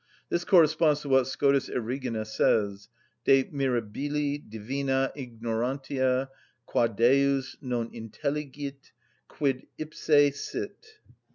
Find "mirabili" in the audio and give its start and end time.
3.53-4.39